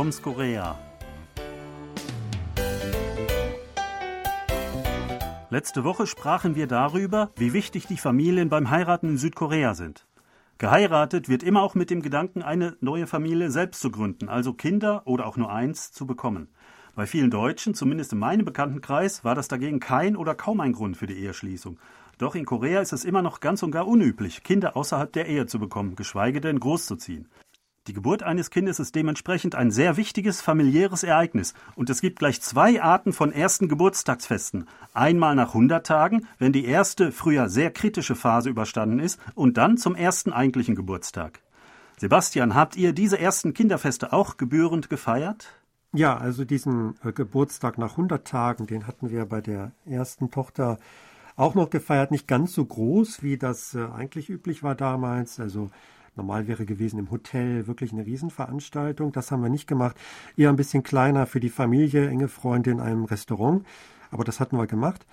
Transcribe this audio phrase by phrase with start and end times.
[0.00, 0.78] Toms Korea.
[5.50, 10.06] Letzte Woche sprachen wir darüber, wie wichtig die Familien beim Heiraten in Südkorea sind.
[10.56, 15.02] Geheiratet wird immer auch mit dem Gedanken, eine neue Familie selbst zu gründen, also Kinder
[15.04, 16.48] oder auch nur eins zu bekommen.
[16.94, 20.96] Bei vielen Deutschen, zumindest in meinem Bekanntenkreis, war das dagegen kein oder kaum ein Grund
[20.96, 21.78] für die Eheschließung.
[22.16, 25.44] Doch in Korea ist es immer noch ganz und gar unüblich, Kinder außerhalb der Ehe
[25.44, 27.28] zu bekommen, geschweige denn großzuziehen.
[27.86, 32.42] Die Geburt eines Kindes ist dementsprechend ein sehr wichtiges familiäres Ereignis und es gibt gleich
[32.42, 34.68] zwei Arten von ersten Geburtstagsfesten.
[34.92, 39.78] Einmal nach 100 Tagen, wenn die erste, früher sehr kritische Phase überstanden ist und dann
[39.78, 41.40] zum ersten eigentlichen Geburtstag.
[41.96, 45.48] Sebastian, habt ihr diese ersten Kinderfeste auch gebührend gefeiert?
[45.94, 50.78] Ja, also diesen äh, Geburtstag nach 100 Tagen, den hatten wir bei der ersten Tochter
[51.34, 52.10] auch noch gefeiert.
[52.10, 55.40] Nicht ganz so groß, wie das äh, eigentlich üblich war damals.
[55.40, 55.70] Also
[56.20, 59.10] normal wäre gewesen im Hotel wirklich eine Riesenveranstaltung.
[59.12, 59.96] Das haben wir nicht gemacht.
[60.36, 63.66] Eher ein bisschen kleiner für die Familie, enge Freunde in einem Restaurant.
[64.10, 65.06] Aber das hatten wir gemacht.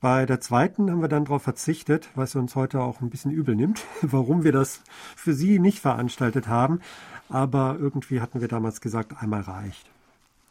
[0.00, 3.54] Bei der zweiten haben wir dann darauf verzichtet, was uns heute auch ein bisschen übel
[3.54, 4.82] nimmt, warum wir das
[5.14, 6.80] für sie nicht veranstaltet haben.
[7.28, 9.91] Aber irgendwie hatten wir damals gesagt, einmal reicht.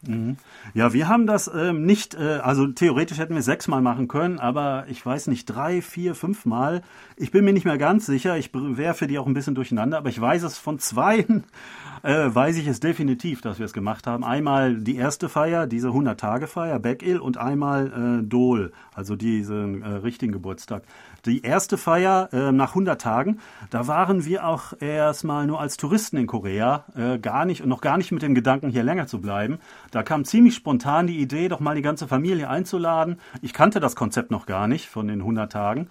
[0.07, 0.37] Mhm.
[0.73, 4.85] Ja, wir haben das ähm, nicht, äh, also theoretisch hätten wir sechsmal machen können, aber
[4.87, 6.81] ich weiß nicht, drei, vier, fünfmal.
[7.17, 8.35] Ich bin mir nicht mehr ganz sicher.
[8.37, 11.43] Ich werfe die auch ein bisschen durcheinander, aber ich weiß es von zweien,
[12.03, 14.23] äh, weiß ich es definitiv, dass wir es gemacht haben.
[14.23, 20.31] Einmal die erste Feier, diese 100-Tage-Feier, Beck-Il, und einmal äh, Dol, also diesen äh, richtigen
[20.31, 20.83] Geburtstag.
[21.25, 26.17] Die erste Feier äh, nach 100 Tagen, da waren wir auch erstmal nur als Touristen
[26.17, 29.59] in Korea, äh, gar nicht, noch gar nicht mit dem Gedanken, hier länger zu bleiben.
[29.91, 33.17] Da kam ziemlich spontan die Idee, doch mal die ganze Familie einzuladen.
[33.41, 35.87] Ich kannte das Konzept noch gar nicht von den 100 Tagen.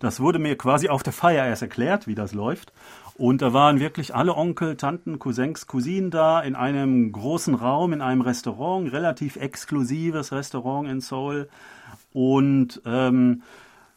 [0.00, 2.72] Das wurde mir quasi auf der Feier erst erklärt, wie das läuft.
[3.16, 8.00] Und da waren wirklich alle Onkel, Tanten, Cousins, Cousinen da in einem großen Raum, in
[8.00, 11.48] einem Restaurant, relativ exklusives Restaurant in Seoul.
[12.12, 13.42] Und ähm,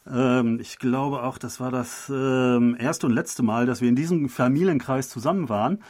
[0.08, 3.96] ähm, ich glaube auch, das war das ähm, erste und letzte Mal, dass wir in
[3.96, 5.82] diesem Familienkreis zusammen waren.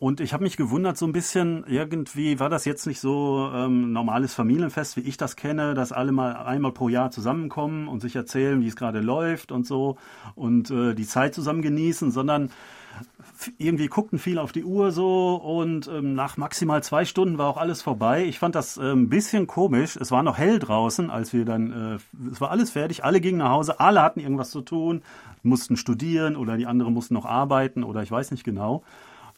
[0.00, 3.92] Und ich habe mich gewundert, so ein bisschen, irgendwie war das jetzt nicht so ähm,
[3.92, 8.16] normales Familienfest, wie ich das kenne, dass alle mal einmal pro Jahr zusammenkommen und sich
[8.16, 9.98] erzählen, wie es gerade läuft und so
[10.34, 12.50] und äh, die Zeit zusammen genießen, sondern
[13.58, 17.58] irgendwie guckten viel auf die Uhr so und ähm, nach maximal zwei Stunden war auch
[17.58, 18.24] alles vorbei.
[18.24, 19.96] Ich fand das äh, ein bisschen komisch.
[19.96, 23.38] Es war noch hell draußen, als wir dann, äh, es war alles fertig, alle gingen
[23.38, 25.02] nach Hause, alle hatten irgendwas zu tun,
[25.42, 28.82] mussten studieren oder die anderen mussten noch arbeiten oder ich weiß nicht genau.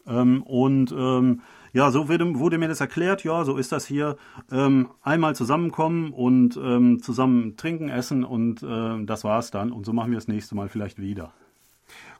[0.07, 1.41] Ähm, und ähm,
[1.73, 4.17] ja, so wurde, wurde, mir das erklärt, ja, so ist das hier.
[4.51, 9.71] Ähm, einmal zusammenkommen und ähm, zusammen trinken, essen und äh, das war's dann.
[9.71, 11.33] Und so machen wir das nächste Mal vielleicht wieder.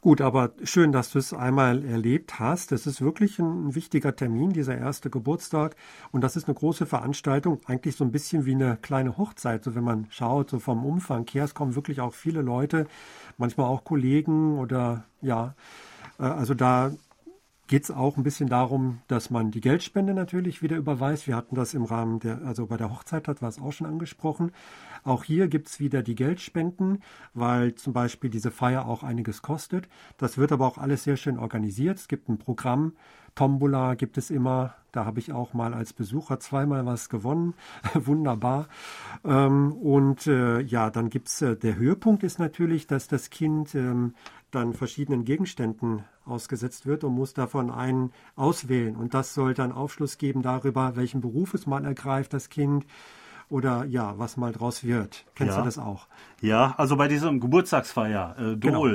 [0.02, 2.74] Gut, aber schön, dass du es einmal erlebt hast.
[2.74, 5.78] Es ist wirklich ein wichtiger Termin, dieser erste Geburtstag.
[6.12, 9.64] Und das ist eine große Veranstaltung, eigentlich so ein bisschen wie eine kleine Hochzeit.
[9.64, 12.88] So wenn man schaut, so vom Umfang her, es kommen wirklich auch viele Leute,
[13.38, 15.56] manchmal auch Kollegen oder ja,
[16.20, 16.92] äh, also da
[17.74, 21.26] geht es auch ein bisschen darum, dass man die Geldspende natürlich wieder überweist.
[21.26, 23.88] Wir hatten das im Rahmen der, also bei der Hochzeit hat war es auch schon
[23.88, 24.52] angesprochen.
[25.04, 27.02] Auch hier gibt es wieder die Geldspenden,
[27.34, 29.90] weil zum Beispiel diese Feier auch einiges kostet.
[30.18, 31.98] Das wird aber auch alles sehr schön organisiert.
[31.98, 32.94] Es gibt ein Programm,
[33.36, 34.76] Tombola gibt es immer.
[34.92, 37.56] Da habe ich auch mal als Besucher zweimal was gewonnen.
[37.96, 38.68] Wunderbar.
[39.26, 44.14] Ähm, und äh, ja, dann gibt's äh, der Höhepunkt ist natürlich, dass das Kind ähm,
[44.52, 48.96] dann verschiedenen Gegenständen ausgesetzt wird und muss davon einen auswählen.
[48.96, 52.86] Und das soll dann Aufschluss geben darüber, welchen Beruf es mal ergreift, das Kind.
[53.50, 55.26] Oder ja, was mal draus wird.
[55.36, 55.60] Kennst ja.
[55.60, 56.08] du das auch?
[56.42, 58.88] Ja, also bei diesem Geburtstagsfeier, äh, Dol, genau.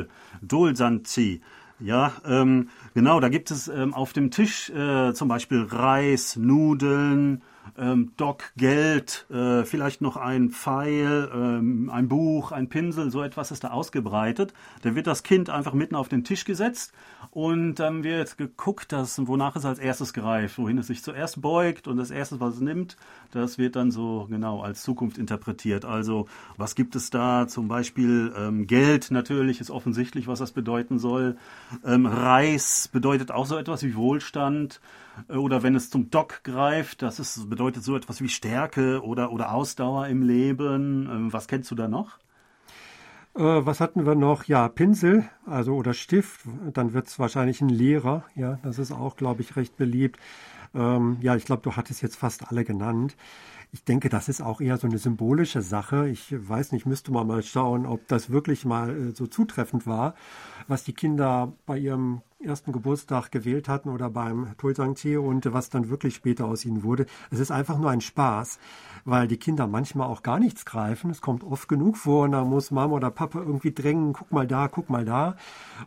[0.42, 1.42] Dol Sanzi.
[1.80, 7.42] Ja, ähm, genau, da gibt es ähm, auf dem Tisch äh, zum Beispiel Reis, Nudeln,
[7.76, 13.50] ähm, Doc, Geld, äh, vielleicht noch ein Pfeil, ähm, ein Buch, ein Pinsel, so etwas
[13.50, 14.54] ist da ausgebreitet.
[14.82, 16.92] Da wird das Kind einfach mitten auf den Tisch gesetzt
[17.30, 21.88] und dann wird geguckt, dass, wonach es als erstes greift, wohin es sich zuerst beugt
[21.88, 22.96] und das erste, was es nimmt,
[23.32, 25.84] das wird dann so genau als Zukunft interpretiert.
[25.84, 26.26] Also
[26.56, 27.46] was gibt es da?
[27.48, 31.36] Zum Beispiel ähm, Geld natürlich ist offensichtlich, was das bedeuten soll.
[31.84, 34.80] Ähm, Reis bedeutet auch so etwas wie Wohlstand.
[35.28, 39.52] Oder wenn es zum Dock greift, das ist, bedeutet so etwas wie Stärke oder, oder
[39.52, 41.08] Ausdauer im Leben.
[41.10, 42.18] Ähm, was kennst du da noch?
[43.34, 44.44] Äh, was hatten wir noch?
[44.44, 46.40] Ja, Pinsel, also oder Stift.
[46.72, 48.24] Dann wird es wahrscheinlich ein Lehrer.
[48.34, 50.18] Ja, das ist auch, glaube ich, recht beliebt.
[50.74, 53.16] Ähm, ja, ich glaube, du hattest jetzt fast alle genannt.
[53.72, 56.08] Ich denke, das ist auch eher so eine symbolische Sache.
[56.08, 60.14] Ich weiß nicht, müsste man mal schauen, ob das wirklich mal äh, so zutreffend war,
[60.68, 65.88] was die Kinder bei ihrem ersten Geburtstag gewählt hatten oder beim Tulsangtier und was dann
[65.88, 67.06] wirklich später aus ihnen wurde.
[67.30, 68.60] Es ist einfach nur ein Spaß,
[69.04, 71.10] weil die Kinder manchmal auch gar nichts greifen.
[71.10, 74.46] Es kommt oft genug vor und da muss Mama oder Papa irgendwie drängen, guck mal
[74.46, 75.36] da, guck mal da.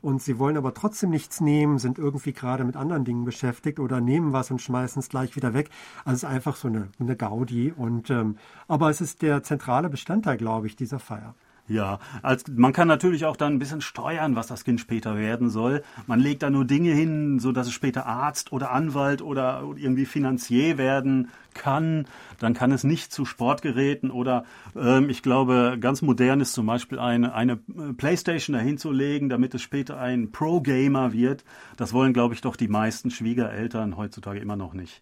[0.01, 4.01] Und sie wollen aber trotzdem nichts nehmen, sind irgendwie gerade mit anderen Dingen beschäftigt oder
[4.01, 5.69] nehmen was und schmeißen es gleich wieder weg.
[6.03, 7.71] Also es ist einfach so eine, eine Gaudi.
[7.71, 8.36] Und ähm,
[8.68, 11.33] aber es ist der zentrale Bestandteil, glaube ich, dieser Feier.
[11.71, 15.50] Ja, als, man kann natürlich auch dann ein bisschen steuern, was das Kind später werden
[15.50, 15.83] soll.
[16.06, 20.06] Man legt da nur Dinge hin, so dass es später Arzt oder Anwalt oder irgendwie
[20.06, 22.07] Finanzier werden kann.
[22.39, 24.44] Dann kann es nicht zu Sportgeräten oder
[24.75, 29.62] ähm, ich glaube, ganz modern ist zum Beispiel eine, eine äh, Playstation dahinzulegen, damit es
[29.62, 31.45] später ein Pro-Gamer wird.
[31.77, 35.01] Das wollen, glaube ich, doch die meisten Schwiegereltern heutzutage immer noch nicht.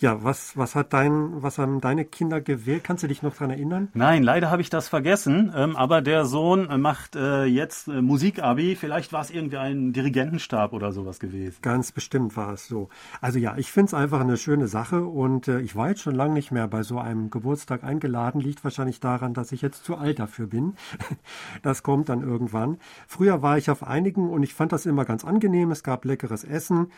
[0.00, 2.84] Ja, was, was hat dein, was haben deine Kinder gewählt?
[2.84, 3.88] Kannst du dich noch daran erinnern?
[3.92, 5.52] Nein, leider habe ich das vergessen.
[5.54, 8.76] Ähm, aber der Sohn äh, macht äh, jetzt äh, Musikabi.
[8.76, 11.58] Vielleicht war es irgendwie ein Dirigentenstab oder sowas gewesen.
[11.60, 12.88] Ganz bestimmt war es so.
[13.20, 16.14] Also ja, ich finde es einfach eine schöne Sache und äh, ich war jetzt schon
[16.14, 18.40] lange nicht mehr bei so einem Geburtstag eingeladen.
[18.40, 20.76] Liegt wahrscheinlich daran, dass ich jetzt zu alt dafür bin.
[21.62, 22.78] das kommt dann irgendwann.
[23.06, 25.70] Früher war ich auf einigen und ich fand das immer ganz angenehm.
[25.70, 26.90] Es gab leckeres Essen.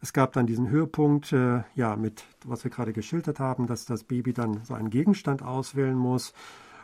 [0.00, 4.04] Es gab dann diesen Höhepunkt, äh, ja, mit was wir gerade geschildert haben, dass das
[4.04, 6.32] Baby dann so einen Gegenstand auswählen muss.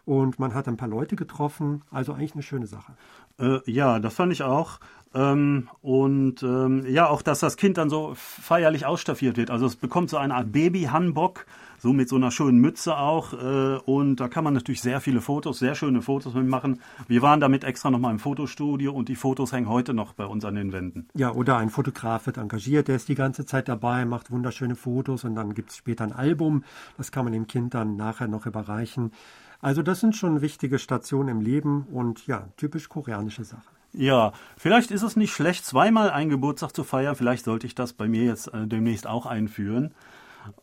[0.05, 2.95] Und man hat ein paar Leute getroffen, also eigentlich eine schöne Sache.
[3.39, 4.81] Äh, ja, das fand ich auch.
[5.15, 9.51] Ähm, und ähm, ja, auch, dass das Kind dann so feierlich ausstaffiert wird.
[9.51, 11.47] Also es bekommt so eine Art Baby-Hanbock,
[11.79, 13.33] so mit so einer schönen Mütze auch.
[13.33, 16.81] Äh, und da kann man natürlich sehr viele Fotos, sehr schöne Fotos mitmachen.
[17.07, 20.45] Wir waren damit extra nochmal im Fotostudio und die Fotos hängen heute noch bei uns
[20.45, 21.09] an den Wänden.
[21.15, 25.23] Ja, oder ein Fotograf wird engagiert, der ist die ganze Zeit dabei, macht wunderschöne Fotos
[25.25, 26.65] und dann gibt es später ein Album.
[26.97, 29.13] Das kann man dem Kind dann nachher noch überreichen.
[29.61, 33.74] Also das sind schon wichtige Stationen im Leben und ja, typisch koreanische Sache.
[33.97, 37.15] Ja, vielleicht ist es nicht schlecht, zweimal einen Geburtstag zu feiern.
[37.15, 39.95] Vielleicht sollte ich das bei mir jetzt äh, demnächst auch einführen.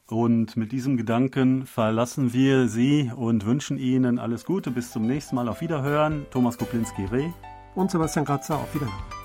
[0.08, 4.70] Und mit diesem Gedanken verlassen wir Sie und wünschen Ihnen alles Gute.
[4.70, 5.48] Bis zum nächsten Mal.
[5.48, 6.26] Auf Wiederhören.
[6.30, 7.30] Thomas Koplinski-Reh.
[7.74, 8.56] Und Sebastian Kratzer.
[8.56, 9.21] Auf Wiederhören.